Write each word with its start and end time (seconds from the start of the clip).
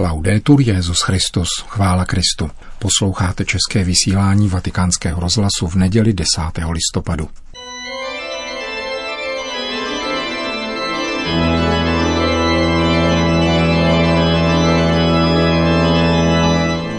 Laudetur 0.00 0.60
Jezus 0.60 0.98
Christus, 1.02 1.48
chvála 1.68 2.04
Kristu. 2.04 2.50
Posloucháte 2.78 3.44
české 3.44 3.84
vysílání 3.84 4.48
Vatikánského 4.48 5.20
rozhlasu 5.20 5.66
v 5.66 5.74
neděli 5.74 6.12
10. 6.12 6.28
listopadu. 6.70 7.28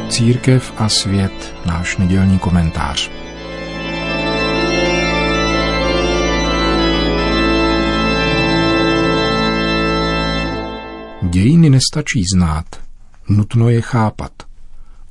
Církev 0.10 0.74
a 0.78 0.90
svět, 0.90 1.56
náš 1.66 1.98
nedělní 1.98 2.40
komentář. 2.40 3.12
Dějiny 11.22 11.70
nestačí 11.70 12.24
znát, 12.36 12.89
nutno 13.30 13.70
je 13.70 13.82
chápat, 13.82 14.32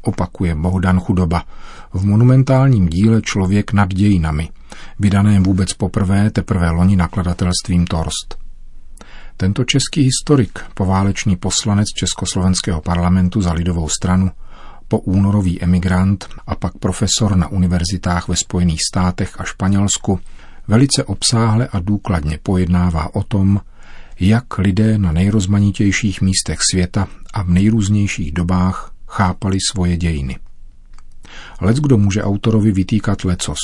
opakuje 0.02 0.54
Bohdan 0.54 1.00
Chudoba 1.00 1.44
v 1.92 2.04
monumentálním 2.04 2.88
díle 2.88 3.22
Člověk 3.22 3.72
nad 3.72 3.88
dějinami, 3.88 4.48
vydaném 4.98 5.42
vůbec 5.42 5.72
poprvé 5.72 6.30
teprve 6.30 6.70
loni 6.70 6.96
nakladatelstvím 6.96 7.86
Torst. 7.86 8.38
Tento 9.36 9.64
český 9.64 10.02
historik, 10.02 10.58
poválečný 10.74 11.36
poslanec 11.36 11.88
Československého 11.88 12.80
parlamentu 12.80 13.42
za 13.42 13.52
lidovou 13.52 13.88
stranu, 13.88 14.30
po 14.88 14.98
únorový 14.98 15.62
emigrant 15.62 16.28
a 16.46 16.54
pak 16.54 16.78
profesor 16.78 17.36
na 17.36 17.48
univerzitách 17.48 18.28
ve 18.28 18.36
Spojených 18.36 18.80
státech 18.92 19.40
a 19.40 19.44
Španělsku, 19.44 20.20
velice 20.68 21.04
obsáhle 21.04 21.68
a 21.72 21.78
důkladně 21.78 22.38
pojednává 22.42 23.14
o 23.14 23.22
tom, 23.22 23.60
jak 24.20 24.58
lidé 24.58 24.98
na 24.98 25.12
nejrozmanitějších 25.12 26.20
místech 26.20 26.58
světa 26.70 27.08
a 27.34 27.42
v 27.42 27.48
nejrůznějších 27.48 28.32
dobách 28.32 28.92
chápali 29.08 29.58
svoje 29.70 29.96
dějiny. 29.96 30.38
Lec 31.60 31.78
kdo 31.78 31.98
může 31.98 32.22
autorovi 32.22 32.72
vytýkat 32.72 33.24
lecos, 33.24 33.58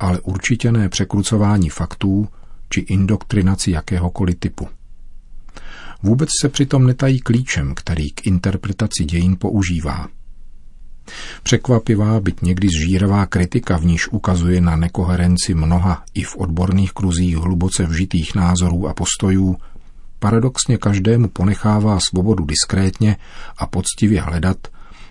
ale 0.00 0.20
určitě 0.20 0.72
ne 0.72 0.88
překrucování 0.88 1.68
faktů 1.68 2.28
či 2.68 2.80
indoktrinaci 2.80 3.70
jakéhokoliv 3.70 4.36
typu. 4.38 4.68
Vůbec 6.02 6.28
se 6.42 6.48
přitom 6.48 6.86
netají 6.86 7.20
klíčem, 7.20 7.74
který 7.74 8.10
k 8.10 8.26
interpretaci 8.26 9.04
dějin 9.04 9.36
používá. 9.36 10.08
Překvapivá, 11.42 12.20
byť 12.20 12.42
někdy 12.42 12.68
zžíravá 12.68 13.26
kritika, 13.26 13.76
v 13.76 13.84
níž 13.84 14.08
ukazuje 14.08 14.60
na 14.60 14.76
nekoherenci 14.76 15.54
mnoha 15.54 16.04
i 16.14 16.22
v 16.22 16.36
odborných 16.36 16.92
kruzích 16.92 17.36
hluboce 17.36 17.86
vžitých 17.86 18.34
názorů 18.34 18.88
a 18.88 18.94
postojů, 18.94 19.56
paradoxně 20.18 20.78
každému 20.78 21.28
ponechává 21.28 21.98
svobodu 22.00 22.44
diskrétně 22.44 23.16
a 23.58 23.66
poctivě 23.66 24.20
hledat, 24.20 24.68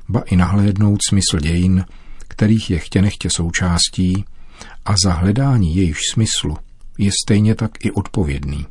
ba 0.09 0.19
i 0.19 0.35
nahlédnout 0.35 0.99
smysl 1.09 1.39
dějin, 1.39 1.85
kterých 2.27 2.69
je 2.69 2.79
chtě 2.79 3.01
nechtě 3.01 3.29
součástí, 3.29 4.25
a 4.85 4.95
za 5.05 5.13
hledání 5.13 5.75
jejich 5.75 5.97
smyslu 6.13 6.57
je 6.97 7.11
stejně 7.25 7.55
tak 7.55 7.85
i 7.85 7.91
odpovědný. 7.91 8.65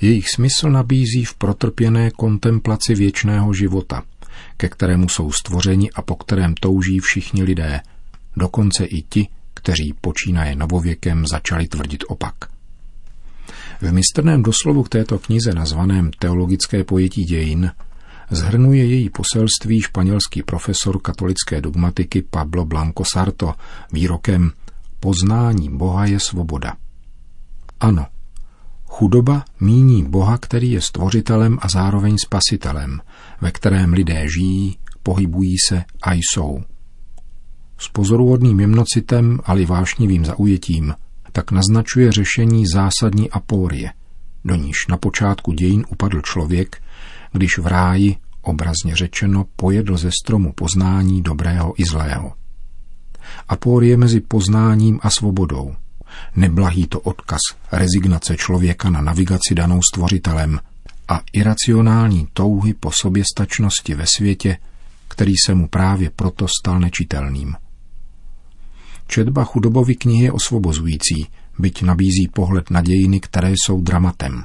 Jejich 0.00 0.28
smysl 0.28 0.70
nabízí 0.70 1.24
v 1.24 1.34
protrpěné 1.34 2.10
kontemplaci 2.10 2.94
věčného 2.94 3.54
života, 3.54 4.02
ke 4.56 4.68
kterému 4.68 5.08
jsou 5.08 5.32
stvořeni 5.32 5.90
a 5.90 6.02
po 6.02 6.16
kterém 6.16 6.54
touží 6.54 6.98
všichni 6.98 7.42
lidé, 7.42 7.80
dokonce 8.36 8.84
i 8.84 9.02
ti, 9.02 9.28
kteří 9.54 9.94
počínaje 10.00 10.56
novověkem 10.56 11.26
začali 11.26 11.68
tvrdit 11.68 12.04
opak. 12.08 12.51
V 13.82 13.92
mistrném 13.92 14.42
doslovu 14.42 14.82
k 14.82 14.88
této 14.88 15.18
knize 15.18 15.54
nazvaném 15.54 16.10
Teologické 16.18 16.84
pojetí 16.84 17.24
dějin 17.24 17.70
zhrnuje 18.30 18.84
její 18.86 19.10
poselství 19.10 19.80
španělský 19.80 20.42
profesor 20.42 21.00
katolické 21.00 21.60
dogmatiky 21.60 22.22
Pablo 22.22 22.64
Blanco 22.64 23.02
Sarto 23.12 23.54
výrokem 23.92 24.50
Poznání 25.00 25.76
Boha 25.76 26.06
je 26.06 26.20
svoboda. 26.20 26.76
Ano, 27.80 28.06
chudoba 28.86 29.44
míní 29.60 30.04
Boha, 30.04 30.38
který 30.38 30.70
je 30.70 30.80
stvořitelem 30.80 31.58
a 31.62 31.68
zároveň 31.68 32.16
spasitelem, 32.24 33.00
ve 33.40 33.50
kterém 33.50 33.92
lidé 33.92 34.28
žijí, 34.28 34.78
pohybují 35.02 35.56
se 35.68 35.84
a 36.02 36.12
jsou. 36.12 36.62
S 37.78 37.88
pozoruhodným 37.88 38.60
jemnocitem, 38.60 39.38
ale 39.44 39.66
vášnivým 39.66 40.24
zaujetím 40.24 40.94
tak 41.32 41.50
naznačuje 41.50 42.12
řešení 42.12 42.66
zásadní 42.66 43.30
apórie, 43.30 43.92
do 44.44 44.54
níž 44.54 44.76
na 44.88 44.96
počátku 44.96 45.52
dějin 45.52 45.84
upadl 45.88 46.20
člověk, 46.20 46.82
když 47.32 47.58
v 47.58 47.66
ráji, 47.66 48.16
obrazně 48.42 48.96
řečeno, 48.96 49.44
pojedl 49.56 49.96
ze 49.96 50.10
stromu 50.22 50.52
poznání 50.52 51.22
dobrého 51.22 51.80
i 51.80 51.84
zlého. 51.84 52.32
Apórie 53.48 53.96
mezi 53.96 54.20
poznáním 54.20 55.00
a 55.02 55.10
svobodou. 55.10 55.74
Neblahý 56.36 56.86
to 56.86 57.00
odkaz 57.00 57.40
rezignace 57.72 58.36
člověka 58.36 58.90
na 58.90 59.00
navigaci 59.00 59.54
danou 59.54 59.80
stvořitelem 59.92 60.60
a 61.08 61.20
iracionální 61.32 62.28
touhy 62.32 62.74
po 62.74 62.90
soběstačnosti 63.00 63.94
ve 63.94 64.04
světě, 64.16 64.58
který 65.08 65.32
se 65.46 65.54
mu 65.54 65.68
právě 65.68 66.10
proto 66.10 66.46
stal 66.60 66.80
nečitelným. 66.80 67.54
Četba 69.12 69.44
chudobovy 69.44 69.94
knihy 69.94 70.24
je 70.24 70.32
osvobozující, 70.32 71.28
byť 71.58 71.82
nabízí 71.82 72.28
pohled 72.34 72.70
na 72.70 72.82
dějiny, 72.82 73.20
které 73.20 73.50
jsou 73.50 73.80
dramatem. 73.80 74.44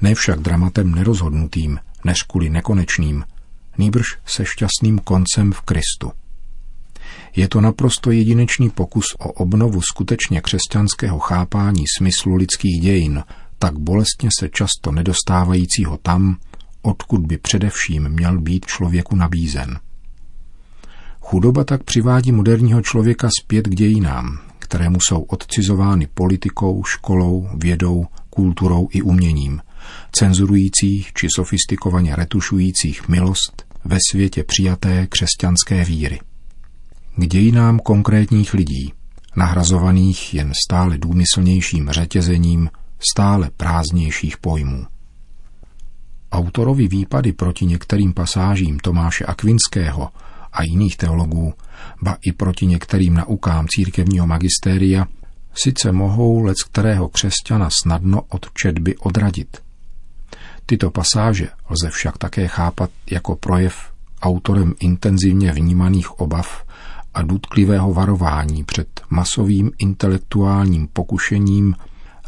Ne 0.00 0.14
však 0.14 0.40
dramatem 0.40 0.94
nerozhodnutým, 0.94 1.78
než 2.04 2.22
kvůli 2.22 2.50
nekonečným, 2.50 3.24
nýbrž 3.78 4.06
se 4.26 4.44
šťastným 4.44 4.98
koncem 4.98 5.52
v 5.52 5.60
Kristu. 5.60 6.12
Je 7.36 7.48
to 7.48 7.60
naprosto 7.60 8.10
jedinečný 8.10 8.70
pokus 8.70 9.06
o 9.18 9.32
obnovu 9.32 9.80
skutečně 9.82 10.40
křesťanského 10.40 11.18
chápání 11.18 11.84
smyslu 11.98 12.34
lidských 12.34 12.80
dějin, 12.80 13.24
tak 13.58 13.78
bolestně 13.78 14.28
se 14.38 14.48
často 14.48 14.92
nedostávajícího 14.92 15.96
tam, 16.02 16.36
odkud 16.82 17.20
by 17.20 17.38
především 17.38 18.08
měl 18.08 18.40
být 18.40 18.66
člověku 18.66 19.16
nabízen. 19.16 19.78
Chudoba 21.20 21.64
tak 21.64 21.82
přivádí 21.82 22.32
moderního 22.32 22.82
člověka 22.82 23.28
zpět 23.40 23.68
k 23.68 23.74
dějinám, 23.74 24.38
které 24.58 24.90
mu 24.90 24.98
jsou 25.00 25.22
odcizovány 25.22 26.06
politikou, 26.14 26.84
školou, 26.84 27.48
vědou, 27.54 28.06
kulturou 28.30 28.88
i 28.92 29.02
uměním, 29.02 29.60
cenzurujících 30.12 31.12
či 31.12 31.26
sofistikovaně 31.36 32.16
retušujících 32.16 33.08
milost 33.08 33.64
ve 33.84 33.98
světě 34.10 34.44
přijaté 34.44 35.06
křesťanské 35.06 35.84
víry. 35.84 36.20
K 37.16 37.26
dějinám 37.26 37.78
konkrétních 37.78 38.54
lidí, 38.54 38.92
nahrazovaných 39.36 40.34
jen 40.34 40.52
stále 40.66 40.98
důmyslnějším 40.98 41.90
řetězením 41.90 42.70
stále 43.12 43.50
prázdnějších 43.56 44.38
pojmů. 44.38 44.86
Autorovi 46.32 46.88
výpady 46.88 47.32
proti 47.32 47.66
některým 47.66 48.12
pasážím 48.12 48.78
Tomáše 48.78 49.24
Akvinského 49.24 50.08
a 50.52 50.62
jiných 50.62 50.96
teologů, 50.96 51.54
ba 52.02 52.16
i 52.22 52.32
proti 52.32 52.66
některým 52.66 53.14
naukám 53.14 53.66
církevního 53.68 54.26
magistéria, 54.26 55.06
sice 55.54 55.92
mohou 55.92 56.42
lec 56.42 56.62
kterého 56.62 57.08
křesťana 57.08 57.68
snadno 57.82 58.22
od 58.28 58.46
četby 58.54 58.96
odradit. 58.96 59.62
Tyto 60.66 60.90
pasáže 60.90 61.48
lze 61.70 61.90
však 61.90 62.18
také 62.18 62.46
chápat 62.48 62.90
jako 63.10 63.36
projev 63.36 63.74
autorem 64.22 64.74
intenzivně 64.80 65.52
vnímaných 65.52 66.20
obav 66.20 66.64
a 67.14 67.22
důtklivého 67.22 67.92
varování 67.92 68.64
před 68.64 69.00
masovým 69.10 69.70
intelektuálním 69.78 70.88
pokušením 70.92 71.74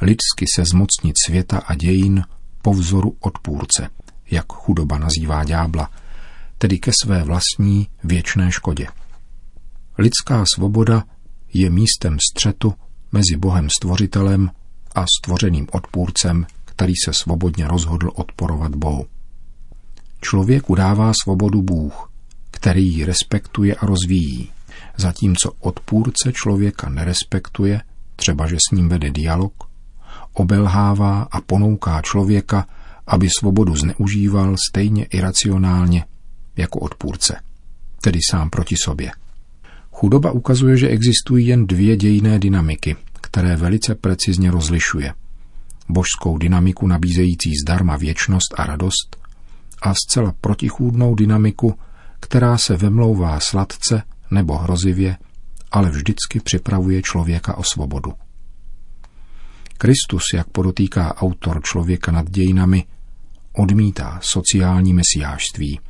lidsky 0.03 0.45
se 0.57 0.65
zmocnit 0.65 1.15
světa 1.27 1.59
a 1.59 1.75
dějin 1.75 2.25
po 2.63 2.73
vzoru 2.73 3.17
odpůrce, 3.21 3.89
jak 4.31 4.53
chudoba 4.53 4.99
nazývá 4.99 5.45
ďábla– 5.45 5.91
tedy 6.63 6.79
ke 6.79 6.91
své 7.03 7.23
vlastní 7.23 7.89
věčné 8.05 8.53
škodě. 8.53 8.87
Lidská 9.99 10.45
svoboda 10.55 11.05
je 11.55 11.71
místem 11.71 12.19
střetu 12.31 12.75
mezi 13.13 13.37
Bohem 13.37 13.71
stvořitelem 13.71 14.51
a 14.95 15.05
stvořeným 15.19 15.67
odpůrcem, 15.73 16.47
který 16.65 16.93
se 17.05 17.13
svobodně 17.13 17.69
rozhodl 17.69 18.11
odporovat 18.15 18.75
Bohu. 18.75 19.07
Člověku 20.21 20.75
dává 20.75 21.13
svobodu 21.23 21.63
Bůh, 21.63 22.11
který 22.51 22.95
ji 22.95 23.05
respektuje 23.05 23.75
a 23.75 23.87
rozvíjí, 23.87 24.51
zatímco 24.97 25.53
odpůrce 25.61 26.33
člověka 26.33 26.89
nerespektuje, 26.89 27.81
třeba 28.17 28.47
že 28.47 28.57
s 28.57 28.75
ním 28.77 28.89
vede 28.89 29.11
dialog, 29.11 29.53
obelhává 30.33 31.23
a 31.23 31.41
ponouká 31.41 32.03
člověka, 32.03 32.67
aby 33.07 33.29
svobodu 33.39 33.77
zneužíval 33.77 34.57
stejně 34.71 35.05
iracionálně 35.05 36.05
jako 36.57 36.79
odpůrce, 36.79 37.41
tedy 38.01 38.19
sám 38.31 38.51
proti 38.51 38.75
sobě. 38.85 39.11
Chudoba 39.93 40.31
ukazuje, 40.31 40.77
že 40.77 40.89
existují 40.89 41.47
jen 41.47 41.67
dvě 41.67 41.97
dějné 41.97 42.39
dynamiky, 42.39 42.97
které 43.21 43.57
velice 43.57 43.95
precizně 43.95 44.51
rozlišuje. 44.51 45.15
Božskou 45.89 46.39
dynamiku 46.39 46.87
nabízející 46.87 47.51
zdarma 47.65 47.97
věčnost 47.97 48.55
a 48.57 48.67
radost 48.67 49.17
a 49.83 49.95
zcela 49.95 50.35
protichůdnou 50.41 51.15
dynamiku, 51.15 51.79
která 52.21 52.59
se 52.59 52.77
vemlouvá 52.77 53.41
sladce 53.41 54.03
nebo 54.31 54.59
hrozivě, 54.59 55.17
ale 55.73 55.91
vždycky 55.91 56.41
připravuje 56.41 57.03
člověka 57.03 57.57
o 57.57 57.63
svobodu. 57.63 58.13
Kristus, 59.79 60.23
jak 60.35 60.49
podotýká 60.49 61.17
autor 61.17 61.63
člověka 61.63 62.13
nad 62.13 62.31
dějinami, 62.31 62.85
odmítá 63.53 64.21
sociální 64.23 64.95
mesiářství, 64.95 65.81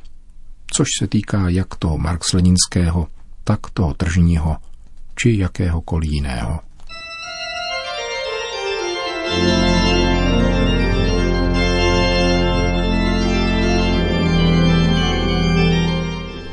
což 0.73 0.87
se 0.99 1.07
týká 1.07 1.49
jak 1.49 1.75
toho 1.75 1.97
marxleninského, 1.97 3.07
tak 3.43 3.59
toho 3.73 3.93
tržního 3.93 4.57
či 5.15 5.37
jakéhokoliv 5.37 6.11
jiného. 6.11 6.59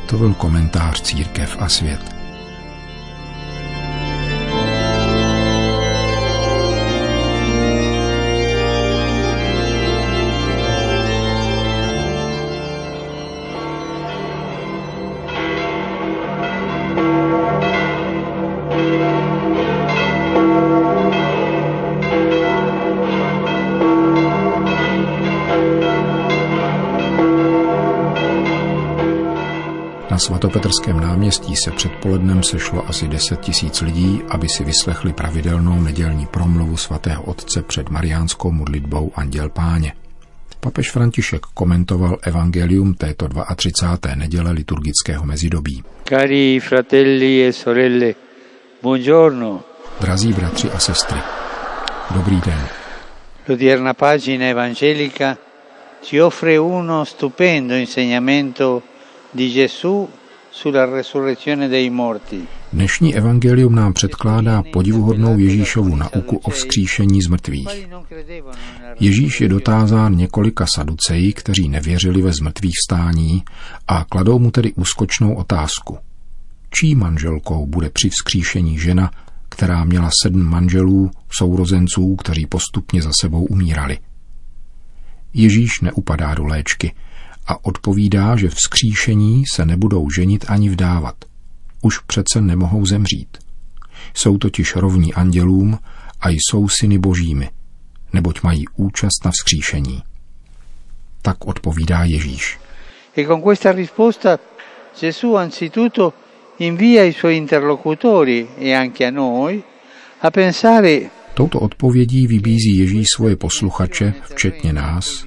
To 0.07 0.19
byl 0.19 0.35
komentář 0.35 1.01
Církev 1.03 1.57
a 1.61 1.69
svět. 1.69 2.20
Svatopetrském 30.21 31.01
náměstí 31.01 31.57
se 31.57 31.71
předpolednem 31.71 32.43
sešlo 32.43 32.89
asi 32.89 33.09
10 33.09 33.41
tisíc 33.41 33.81
lidí, 33.81 34.23
aby 34.29 34.49
si 34.49 34.65
vyslechli 34.65 35.13
pravidelnou 35.13 35.81
nedělní 35.81 36.27
promluvu 36.27 36.77
svatého 36.77 37.23
otce 37.23 37.63
před 37.63 37.89
mariánskou 37.89 38.51
modlitbou 38.51 39.13
Anděl 39.15 39.49
Páně. 39.49 39.93
Papež 40.61 40.91
František 40.91 41.41
komentoval 41.55 42.19
evangelium 42.23 42.95
této 42.95 43.29
32. 43.57 44.15
neděle 44.15 44.53
liturgického 44.53 45.25
mezidobí. 45.25 45.85
Cari 46.09 46.61
fratelli 46.61 47.47
e 47.47 47.53
sorelle, 47.53 48.15
buongiorno. 48.83 49.61
Drazí 50.01 50.33
bratři 50.33 50.71
a 50.71 50.79
sestry, 50.79 51.19
dobrý 52.15 52.41
den. 52.47 52.69
L'odierna 53.49 53.95
pagina 53.95 54.47
evangelica 54.47 55.37
ci 56.03 56.21
offre 56.21 56.59
uno 56.59 57.05
stupendo 57.05 57.75
insegnamento 57.75 58.83
Dnešní 62.73 63.17
evangelium 63.17 63.75
nám 63.75 63.93
předkládá 63.93 64.63
podivuhodnou 64.73 65.39
Ježíšovu 65.39 65.97
nauku 65.97 66.37
o 66.37 66.51
vzkříšení 66.51 67.23
z 67.23 67.29
mrtvých. 67.29 67.69
Ježíš 69.01 69.41
je 69.41 69.49
dotázán 69.49 70.17
několika 70.17 70.67
saducejí, 70.75 71.33
kteří 71.33 71.69
nevěřili 71.69 72.23
ve 72.23 72.33
zmrtvých 72.33 72.75
stání 72.89 73.43
a 73.89 74.05
kladou 74.05 74.39
mu 74.39 74.51
tedy 74.51 74.73
úskočnou 74.73 75.35
otázku. 75.35 75.99
Čí 76.71 76.95
manželkou 76.95 77.67
bude 77.67 77.91
při 77.91 78.09
vzkříšení 78.09 78.79
žena, 78.79 79.11
která 79.49 79.85
měla 79.85 80.11
sedm 80.23 80.43
manželů, 80.43 81.11
sourozenců, 81.39 82.17
kteří 82.17 82.47
postupně 82.47 83.03
za 83.03 83.11
sebou 83.21 83.45
umírali? 83.45 83.99
Ježíš 85.35 85.81
neupadá 85.81 86.35
do 86.35 86.45
léčky– 86.45 86.93
a 87.51 87.65
odpovídá, 87.65 88.37
že 88.37 88.49
vzkříšení 88.49 89.45
se 89.55 89.67
nebudou 89.67 90.11
ženit 90.11 90.45
ani 90.49 90.69
vdávat. 90.69 91.15
Už 91.83 91.99
přece 91.99 92.41
nemohou 92.41 92.87
zemřít. 92.87 93.39
Jsou 94.15 94.39
totiž 94.39 94.77
rovní 94.77 95.15
andělům 95.15 95.79
a 96.21 96.29
jsou 96.29 96.69
syny 96.69 96.99
božími, 96.99 97.51
neboť 98.13 98.43
mají 98.43 98.65
účast 98.77 99.25
na 99.25 99.31
vzkříšení. 99.31 100.03
Tak 101.23 101.47
odpovídá 101.47 102.05
Ježíš. 102.05 102.59
E 103.17 103.27
con 103.27 103.43
questa 103.43 103.73
risposta 103.73 104.39
Gesù 105.01 105.37
anzitutto 105.37 106.13
invia 106.59 107.05
i 107.05 107.13
suoi 107.13 107.37
interlocutori 107.37 108.49
e 108.59 108.75
anche 108.75 109.07
a 109.07 109.11
noi 109.11 109.63
a 110.21 110.31
pensare 110.31 111.11
Touto 111.35 111.61
odpovědí 111.61 112.27
vybízí 112.27 112.79
Ježíš 112.79 113.07
svoje 113.17 113.37
posluchače, 113.37 114.15
včetně 114.31 114.73
nás, 114.73 115.25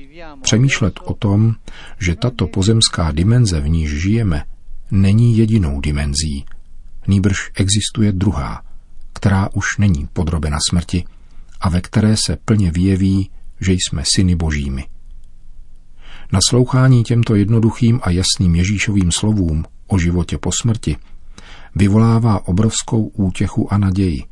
přemýšlet 0.53 0.99
o 1.03 1.13
tom, 1.13 1.55
že 1.99 2.15
tato 2.15 2.47
pozemská 2.47 3.11
dimenze, 3.11 3.61
v 3.61 3.69
níž 3.69 4.01
žijeme, 4.01 4.43
není 4.91 5.37
jedinou 5.37 5.81
dimenzí, 5.81 6.45
nýbrž 7.07 7.51
existuje 7.55 8.11
druhá, 8.11 8.61
která 9.13 9.49
už 9.53 9.65
není 9.77 10.07
podrobena 10.13 10.57
smrti 10.69 11.05
a 11.61 11.69
ve 11.69 11.81
které 11.81 12.15
se 12.25 12.37
plně 12.45 12.71
vyjeví, 12.71 13.29
že 13.61 13.73
jsme 13.73 14.03
syny 14.05 14.35
božími. 14.35 14.85
Naslouchání 16.31 17.03
těmto 17.03 17.35
jednoduchým 17.35 17.99
a 18.03 18.09
jasným 18.09 18.55
Ježíšovým 18.55 19.11
slovům 19.11 19.65
o 19.87 19.99
životě 19.99 20.37
po 20.37 20.51
smrti 20.61 20.97
vyvolává 21.75 22.47
obrovskou 22.47 23.07
útěchu 23.07 23.73
a 23.73 23.77
naději, 23.77 24.23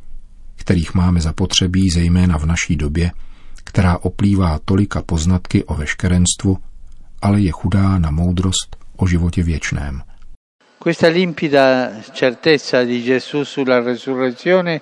kterých 0.55 0.93
máme 0.93 1.21
zapotřebí 1.21 1.89
zejména 1.89 2.37
v 2.37 2.45
naší 2.45 2.75
době, 2.75 3.11
která 3.71 3.97
oplývá 3.97 4.59
tolika 4.65 5.01
poznatky 5.01 5.63
o 5.63 5.75
veškerenstvu, 5.75 6.57
ale 7.21 7.41
je 7.41 7.51
chudá 7.51 7.97
na 7.97 8.11
moudrost 8.11 8.77
o 8.97 9.07
životě 9.07 9.43
věčném. 9.43 10.01
Questa 10.83 11.07
limpida 11.07 11.89
certezza 12.13 12.83
di 12.83 13.01
Gesù 13.01 13.45
sulla 13.45 13.79
resurrezione 13.79 14.81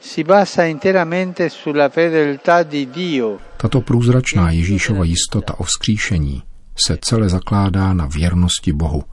si 0.00 0.24
basa 0.24 0.64
interamente 0.64 1.50
sulla 1.50 1.88
fedeltà 1.88 2.62
di 2.62 2.86
Dio. 2.86 3.38
Tato 3.56 3.80
průzračná 3.80 4.50
Ježíšova 4.50 5.04
jistota 5.04 5.60
o 5.60 5.62
vzkříšení 5.62 6.42
se 6.86 6.98
celé 7.00 7.28
zakládá 7.28 7.94
na 7.94 8.06
věrnosti 8.06 8.72
Bohu, 8.72 9.04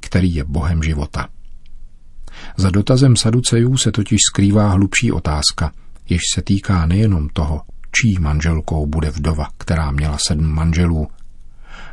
který 0.00 0.34
je 0.34 0.44
Bohem 0.44 0.82
života. 0.82 1.28
Za 2.56 2.70
dotazem 2.70 3.16
saducejů 3.16 3.76
se 3.76 3.92
totiž 3.92 4.18
skrývá 4.30 4.68
hlubší 4.68 5.12
otázka, 5.12 5.72
jež 6.08 6.20
se 6.34 6.42
týká 6.42 6.86
nejenom 6.86 7.28
toho, 7.28 7.62
čí 7.94 8.18
manželkou 8.20 8.86
bude 8.86 9.10
vdova, 9.10 9.48
která 9.58 9.90
měla 9.90 10.18
sedm 10.18 10.46
manželů, 10.46 11.08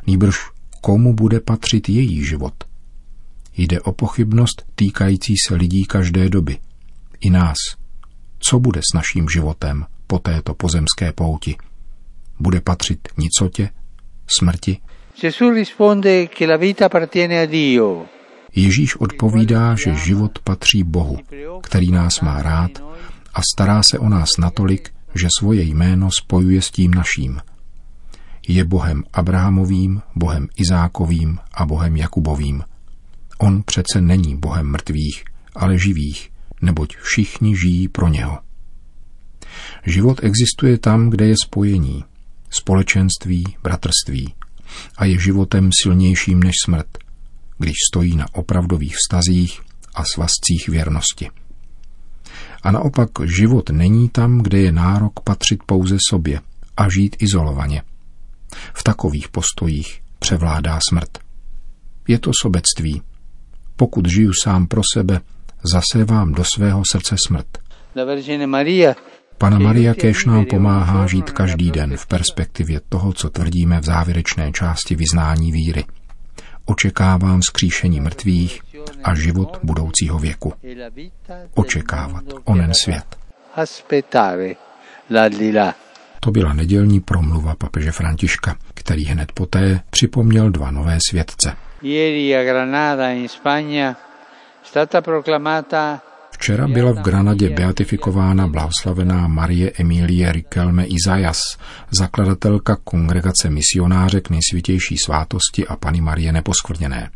nýbrž 0.08 0.36
komu 0.82 1.14
bude 1.14 1.40
patřit 1.40 1.90
její 1.90 2.26
život. 2.26 2.54
Jde 3.58 3.82
o 3.82 3.92
pochybnost 3.92 4.66
týkající 4.76 5.36
se 5.48 5.56
lidí 5.56 5.86
každé 5.86 6.30
doby, 6.30 6.58
i 7.20 7.30
nás. 7.30 7.58
Co 8.40 8.60
bude 8.60 8.82
s 8.92 8.96
naším 8.96 9.30
životem 9.30 9.86
po 10.08 10.20
této 10.20 10.54
pozemské 10.54 11.12
pouti? 11.12 11.56
Bude 12.40 12.62
patřit 12.62 13.08
nicotě, 13.18 13.70
smrti? 14.40 14.78
Ježíš 18.56 18.96
odpovídá, 18.96 19.76
že 19.76 19.96
život 19.96 20.40
patří 20.40 20.84
Bohu, 20.84 21.18
který 21.64 21.92
nás 21.92 22.22
má 22.22 22.42
rád 22.42 22.72
a 23.34 23.42
stará 23.54 23.84
se 23.84 24.00
o 24.00 24.10
nás 24.10 24.30
natolik, 24.40 24.94
že 25.16 25.28
svoje 25.40 25.64
jméno 25.64 26.10
spojuje 26.12 26.62
s 26.62 26.72
tím 26.72 26.94
naším. 26.94 27.42
Je 28.48 28.64
Bohem 28.64 29.04
Abrahamovým, 29.14 30.02
Bohem 30.16 30.48
Izákovým 30.56 31.40
a 31.54 31.66
Bohem 31.66 31.98
Jakubovým. 31.98 32.64
On 33.38 33.64
přece 33.64 34.02
není 34.02 34.38
Bohem 34.38 34.72
mrtvých, 34.72 35.24
ale 35.56 35.78
živých, 35.78 36.32
neboť 36.62 36.98
všichni 36.98 37.56
žijí 37.58 37.88
pro 37.88 38.08
něho. 38.08 38.40
Život 39.86 40.24
existuje 40.24 40.78
tam, 40.78 41.10
kde 41.10 41.28
je 41.28 41.36
spojení, 41.46 42.04
společenství, 42.50 43.44
bratrství 43.64 44.34
a 44.98 45.06
je 45.06 45.20
životem 45.20 45.70
silnějším 45.82 46.44
než 46.44 46.56
smrt, 46.66 46.88
když 47.58 47.76
stojí 47.92 48.16
na 48.16 48.26
opravdových 48.34 48.96
vztazích 48.96 49.62
a 49.96 50.04
svazcích 50.04 50.70
věrnosti. 50.70 51.30
A 52.64 52.72
naopak 52.72 53.10
život 53.24 53.70
není 53.70 54.10
tam, 54.10 54.42
kde 54.42 54.60
je 54.60 54.72
nárok 54.72 55.20
patřit 55.20 55.64
pouze 55.66 55.98
sobě 56.10 56.42
a 56.78 56.90
žít 56.90 57.16
izolovaně. 57.20 57.82
V 58.74 58.84
takových 58.84 59.30
postojích 59.30 60.02
převládá 60.20 60.80
smrt. 60.90 61.20
Je 62.08 62.20
to 62.20 62.32
sobectví. 62.42 63.02
Pokud 63.76 64.08
žiju 64.10 64.32
sám 64.44 64.68
pro 64.68 64.82
sebe, 64.94 65.22
zasevám 65.64 66.32
do 66.32 66.44
svého 66.56 66.84
srdce 66.92 67.16
smrt. 67.28 67.48
Pana 69.38 69.60
Maria 69.60 69.94
Kéž 69.94 70.26
nám 70.26 70.46
pomáhá 70.46 71.08
žít 71.08 71.32
každý 71.32 71.72
den 71.72 71.98
v 71.98 72.08
perspektivě 72.08 72.82
toho, 72.90 73.14
co 73.14 73.30
tvrdíme 73.30 73.80
v 73.80 73.86
závěrečné 73.86 74.52
části 74.52 74.96
vyznání 74.96 75.52
víry. 75.52 75.86
Očekávám 76.66 77.42
skříšení 77.42 78.00
mrtvých 78.00 78.62
a 79.04 79.16
život 79.16 79.60
budoucího 79.64 80.20
věku. 80.20 80.54
Očekávat 81.56 82.24
onen 82.44 82.72
svět. 82.74 83.06
To 86.20 86.32
byla 86.32 86.54
nedělní 86.54 87.00
promluva 87.00 87.56
papeže 87.56 87.92
Františka, 87.92 88.56
který 88.74 89.06
hned 89.06 89.32
poté 89.32 89.80
připomněl 89.90 90.50
dva 90.50 90.72
nové 90.72 90.98
světce. 91.10 91.56
Včera 96.32 96.68
byla 96.68 96.92
v 96.92 97.02
Granadě 97.02 97.50
beatifikována 97.50 98.48
blahoslavená 98.48 99.28
Marie 99.28 99.72
Emilie 99.80 100.32
Riquelme 100.32 100.86
Izayas, 100.86 101.42
zakladatelka 101.92 102.78
kongregace 102.84 103.50
misionářek 103.50 104.30
nejsvětější 104.30 104.96
svátosti 105.06 105.68
a 105.68 105.76
Pany 105.76 106.02
Marie 106.02 106.32
Neposkvrněné 106.32 107.10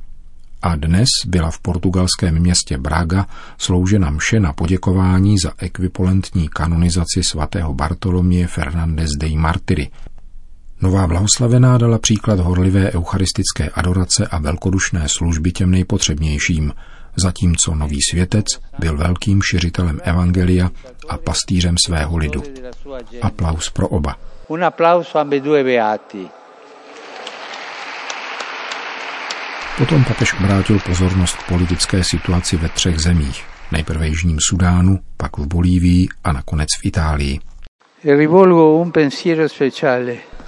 a 0.65 0.75
dnes 0.75 1.07
byla 1.27 1.51
v 1.51 1.59
portugalském 1.59 2.39
městě 2.39 2.77
Braga 2.77 3.25
sloužena 3.57 4.09
mše 4.09 4.39
na 4.39 4.53
poděkování 4.53 5.35
za 5.43 5.51
ekvivalentní 5.57 6.49
kanonizaci 6.49 7.23
svatého 7.23 7.73
Bartolomě 7.73 8.47
Fernandez 8.47 9.11
de 9.11 9.29
Martyry. 9.29 9.89
Nová 10.81 11.07
blahoslavená 11.07 11.77
dala 11.77 11.97
příklad 11.97 12.39
horlivé 12.39 12.91
eucharistické 12.91 13.69
adorace 13.69 14.27
a 14.27 14.39
velkodušné 14.39 15.03
služby 15.07 15.51
těm 15.51 15.71
nejpotřebnějším, 15.71 16.73
zatímco 17.15 17.75
nový 17.75 17.99
světec 18.11 18.45
byl 18.79 18.97
velkým 18.97 19.41
šiřitelem 19.41 19.99
evangelia 20.03 20.71
a 21.09 21.17
pastýřem 21.17 21.75
svého 21.85 22.17
lidu. 22.17 22.43
Aplaus 23.21 23.69
pro 23.69 23.87
oba. 23.87 24.15
Un 24.47 24.63
applauso 24.63 25.19
ambedue 25.19 25.63
beati. 25.63 26.27
Potom 29.77 30.03
papež 30.03 30.33
obrátil 30.33 30.79
pozornost 30.79 31.35
k 31.35 31.47
politické 31.47 32.03
situaci 32.03 32.57
ve 32.57 32.69
třech 32.69 32.99
zemích. 32.99 33.43
Nejprve 33.71 34.07
Jižním 34.07 34.37
Sudánu, 34.49 34.99
pak 35.17 35.37
v 35.37 35.47
Bolívii 35.47 36.07
a 36.23 36.31
nakonec 36.33 36.69
v 36.81 36.85
Itálii. 36.85 37.39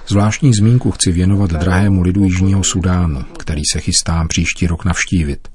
Zvláštní 0.06 0.52
zmínku 0.54 0.90
chci 0.90 1.12
věnovat 1.12 1.50
drahému 1.50 2.02
lidu 2.02 2.24
Jižního 2.24 2.64
Sudánu, 2.64 3.22
který 3.38 3.62
se 3.72 3.80
chystám 3.80 4.28
příští 4.28 4.66
rok 4.66 4.84
navštívit. 4.84 5.48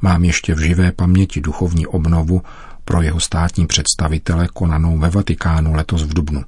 Mám 0.00 0.24
ještě 0.24 0.54
v 0.54 0.58
živé 0.58 0.92
paměti 0.92 1.40
duchovní 1.40 1.86
obnovu 1.86 2.42
pro 2.84 3.02
jeho 3.02 3.20
státní 3.20 3.66
představitele 3.66 4.48
konanou 4.54 4.98
ve 4.98 5.10
Vatikánu 5.10 5.74
letos 5.74 6.02
v 6.02 6.14
Dubnu. 6.14 6.42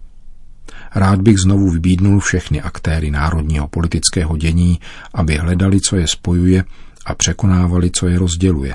Rád 0.95 1.21
bych 1.21 1.39
znovu 1.39 1.71
vybídnul 1.71 2.21
všechny 2.21 2.63
aktéry 2.63 3.11
národního 3.11 3.69
politického 3.69 4.37
dění, 4.37 4.81
aby 5.15 5.37
hledali, 5.37 5.81
co 5.81 5.97
je 5.97 6.07
spojuje 6.07 6.65
a 7.07 7.15
překonávali, 7.15 7.91
co 7.91 8.07
je 8.07 8.19
rozděluje, 8.19 8.75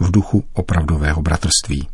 v 0.00 0.10
duchu 0.10 0.44
opravdového 0.52 1.22
bratrství. 1.22 1.88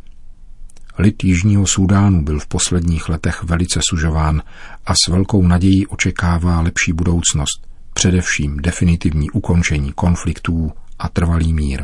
Lid 0.99 1.23
Jižního 1.23 1.67
Súdánu 1.67 2.23
byl 2.23 2.39
v 2.39 2.47
posledních 2.47 3.09
letech 3.09 3.43
velice 3.43 3.79
sužován 3.89 4.41
a 4.85 4.93
s 4.93 5.11
velkou 5.11 5.47
nadějí 5.47 5.87
očekává 5.87 6.61
lepší 6.61 6.93
budoucnost, 6.93 7.67
především 7.93 8.57
definitivní 8.57 9.29
ukončení 9.29 9.91
konfliktů 9.91 10.71
a 10.99 11.09
trvalý 11.09 11.53
mír. 11.53 11.83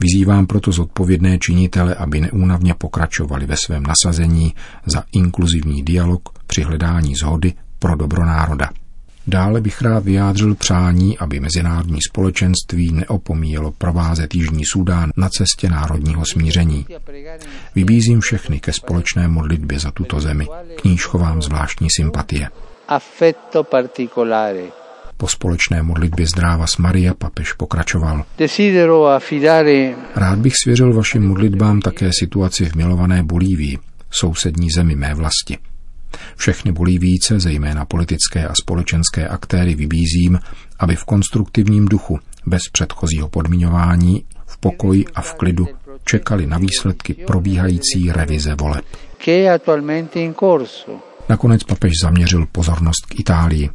Vyzývám 0.00 0.46
proto 0.46 0.72
zodpovědné 0.72 1.38
činitele, 1.38 1.94
aby 1.94 2.20
neúnavně 2.20 2.74
pokračovali 2.74 3.46
ve 3.46 3.56
svém 3.56 3.82
nasazení 3.82 4.54
za 4.86 5.04
inkluzivní 5.12 5.82
dialog 5.82 6.28
při 6.50 6.62
hledání 6.62 7.14
zhody 7.14 7.52
pro 7.78 7.96
dobro 7.96 8.26
národa. 8.26 8.70
Dále 9.26 9.60
bych 9.60 9.82
rád 9.82 10.04
vyjádřil 10.04 10.54
přání, 10.54 11.18
aby 11.18 11.40
mezinárodní 11.40 11.98
společenství 12.08 12.92
neopomíjelo 12.92 13.70
provázet 13.70 14.34
Jižní 14.34 14.62
Súdán 14.72 15.10
na 15.16 15.28
cestě 15.28 15.68
národního 15.68 16.22
smíření. 16.32 16.86
Vybízím 17.74 18.20
všechny 18.20 18.60
ke 18.60 18.72
společné 18.72 19.28
modlitbě 19.28 19.78
za 19.78 19.90
tuto 19.90 20.20
zemi, 20.20 20.46
k 20.80 20.84
níž 20.84 21.04
chovám 21.04 21.42
zvláštní 21.42 21.88
sympatie. 21.96 22.48
Affetto 22.88 23.64
particolare 23.64 24.64
po 25.16 25.28
společné 25.28 25.82
modlitbě 25.82 26.26
zdráva 26.26 26.66
s 26.66 26.76
Maria 26.76 27.14
papež 27.14 27.52
pokračoval. 27.52 28.24
Rád 30.16 30.38
bych 30.38 30.52
svěřil 30.64 30.92
vašim 30.92 31.28
modlitbám 31.28 31.80
také 31.80 32.10
situaci 32.20 32.64
v 32.64 32.74
milované 32.74 33.22
Bolívii, 33.22 33.78
sousední 34.10 34.70
zemi 34.70 34.96
mé 34.96 35.14
vlasti. 35.14 35.58
Všechny 36.36 36.72
Bolívíce, 36.72 37.40
zejména 37.40 37.84
politické 37.84 38.46
a 38.46 38.52
společenské 38.62 39.28
aktéry, 39.28 39.74
vybízím, 39.74 40.38
aby 40.78 40.96
v 40.96 41.04
konstruktivním 41.04 41.86
duchu, 41.86 42.18
bez 42.46 42.62
předchozího 42.72 43.28
podmiňování, 43.28 44.24
v 44.46 44.58
pokoji 44.58 45.04
a 45.14 45.20
v 45.20 45.34
klidu 45.34 45.66
čekali 46.04 46.46
na 46.46 46.58
výsledky 46.58 47.14
probíhající 47.14 48.12
revize 48.12 48.54
voleb. 48.54 48.84
Nakonec 51.28 51.64
papež 51.64 51.92
zaměřil 52.02 52.46
pozornost 52.52 53.06
k 53.08 53.20
Itálii. 53.20 53.70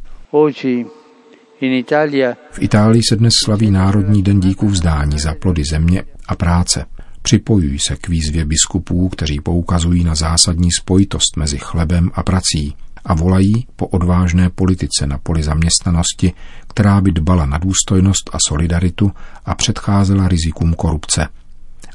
V 2.50 2.62
Itálii 2.62 3.02
se 3.08 3.16
dnes 3.16 3.34
slaví 3.44 3.70
Národní 3.70 4.22
den 4.22 4.40
díků 4.40 4.68
vzdání 4.68 5.18
za 5.18 5.34
plody 5.34 5.62
země 5.70 6.02
a 6.28 6.34
práce. 6.34 6.84
Připojují 7.26 7.78
se 7.78 7.96
k 7.96 8.08
výzvě 8.08 8.44
biskupů, 8.44 9.08
kteří 9.08 9.40
poukazují 9.40 10.04
na 10.04 10.14
zásadní 10.14 10.68
spojitost 10.80 11.36
mezi 11.36 11.58
chlebem 11.58 12.10
a 12.14 12.22
prací 12.22 12.76
a 13.04 13.14
volají 13.14 13.66
po 13.76 13.86
odvážné 13.86 14.50
politice 14.50 15.06
na 15.06 15.18
poli 15.18 15.42
zaměstnanosti, 15.42 16.32
která 16.68 17.00
by 17.00 17.12
dbala 17.12 17.46
na 17.46 17.58
důstojnost 17.58 18.30
a 18.32 18.38
solidaritu 18.48 19.12
a 19.44 19.54
předcházela 19.54 20.28
rizikům 20.28 20.74
korupce. 20.74 21.28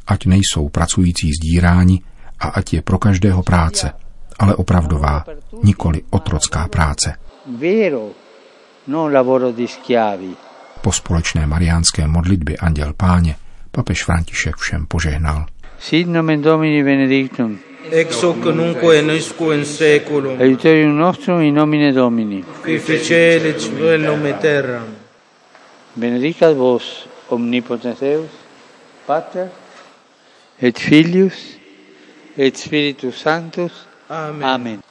Ať 0.07 0.25
nejsou 0.25 0.69
pracující 0.69 1.29
zdíráni 1.33 2.01
a 2.39 2.47
ať 2.47 2.73
je 2.73 2.81
pro 2.81 2.99
každého 2.99 3.43
práce, 3.43 3.91
ale 4.39 4.55
opravdová, 4.55 5.25
nikoli 5.63 6.01
otrocká 6.09 6.67
práce. 6.67 7.15
Po 10.81 10.91
společné 10.91 11.47
mariánské 11.47 12.07
modlitbě 12.07 12.57
Anděl 12.57 12.93
Páně 12.97 13.35
papež 13.71 14.03
František 14.03 14.55
všem 14.55 14.85
požehnal. 14.85 15.47
Sit 15.79 16.07
nomen 16.07 16.41
Domini 16.41 16.83
benedictum. 16.83 17.59
Ex 17.91 18.21
hoc 18.21 18.45
nunc 18.45 18.77
et 18.83 19.01
noisque 19.01 19.41
in 19.53 19.65
seculum. 19.65 20.39
Aiuterium 20.39 20.97
nostrum 20.97 21.41
in 21.41 21.55
nomine 21.55 21.93
Domini. 21.93 22.43
Qui 22.63 22.79
fece 22.79 23.41
et 23.41 23.59
cielo 23.59 24.15
et 24.25 24.39
terra. 24.39 24.85
Benedicat 25.95 26.53
vos 26.53 27.07
omnipotens 27.29 27.99
Deus, 27.99 28.29
Pater 29.07 29.47
et 30.61 30.77
Filius 30.77 31.57
et 32.37 32.55
Spiritus 32.55 33.15
Sanctus. 33.15 33.87
Amen. 34.09 34.43
Amen. 34.43 34.90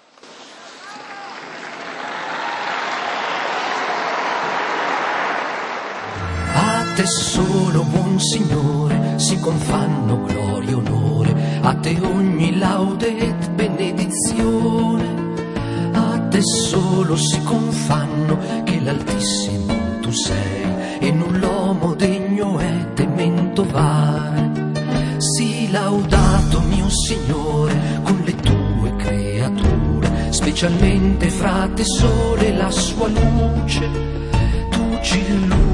Te 7.01 7.07
solo, 7.07 7.83
buon 7.85 8.21
Signore, 8.21 9.19
si 9.19 9.39
confanno 9.41 10.23
gloria 10.25 10.71
e 10.71 10.75
onore, 10.75 11.61
a 11.63 11.75
te 11.77 11.99
ogni 11.99 12.59
laude 12.59 13.17
et 13.17 13.51
benedizione. 13.53 15.05
A 15.93 16.19
te 16.29 16.43
solo 16.43 17.17
si 17.17 17.43
confanno 17.43 18.37
che 18.65 18.81
l'Altissimo 18.81 19.75
tu 20.03 20.11
sei 20.11 20.99
e 20.99 21.11
null'uomo 21.11 21.95
degno 21.95 22.59
è 22.59 22.93
temento 22.93 23.65
vai. 23.65 24.51
Si 25.17 25.71
laudato 25.71 26.61
mio 26.69 26.91
Signore 26.91 27.81
con 28.03 28.21
le 28.25 28.35
tue 28.35 28.97
creature, 28.97 30.33
specialmente 30.33 31.31
fra 31.31 31.67
te 31.75 31.85
sole 31.85 32.53
la 32.55 32.71
sua 32.71 33.09
luce. 33.09 33.89
Tu 34.69 34.99
ci 35.01 35.19
illumini 35.19 35.70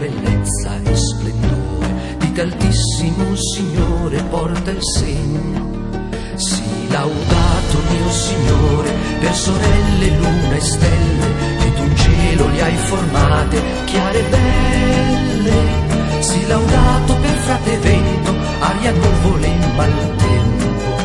bellezza 0.00 0.80
e 0.82 0.96
splendore, 0.96 2.16
di 2.16 2.40
altissimo 2.40 3.36
Signore 3.36 4.22
porta 4.30 4.70
il 4.70 4.82
segno. 4.82 5.98
Sii 6.36 6.88
laudato 6.88 7.76
mio 7.90 8.10
Signore, 8.10 8.90
per 9.20 9.34
sorelle, 9.34 10.08
luna 10.16 10.54
e 10.54 10.60
stelle, 10.60 11.26
che 11.58 11.74
tu 11.74 11.94
cielo 11.94 12.48
li 12.48 12.60
hai 12.60 12.76
formate, 12.76 13.62
chiare 13.84 14.18
e 14.20 14.28
belle. 14.30 16.22
Sii 16.22 16.46
laudato 16.46 17.14
per 17.16 17.36
frate 17.44 17.76
vento, 17.78 18.34
aria, 18.60 18.92
nuvole 18.92 19.46
e 19.46 19.66
maltempo, 19.76 20.96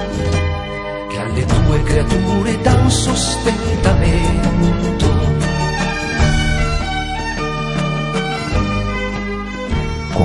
che 1.10 1.20
alle 1.20 1.46
tue 1.46 1.84
creature 1.84 2.62
dan 2.62 2.90
sostentamento. 2.90 3.55